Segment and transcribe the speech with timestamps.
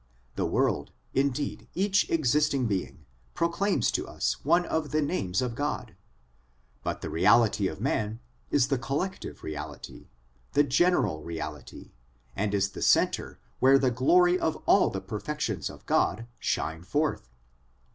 [0.35, 3.05] The world, indeed each existing being,
[3.35, 5.95] proclaims to us one of the names of God,
[6.81, 8.19] but the reality of man
[8.49, 10.07] is the collective reality,
[10.53, 11.91] the general reality,
[12.35, 17.29] and is the centre where the glory of all the perfections of God shine forth.